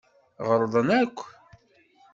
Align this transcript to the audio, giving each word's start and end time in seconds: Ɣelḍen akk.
Ɣelḍen 0.47 0.89
akk. 1.01 1.19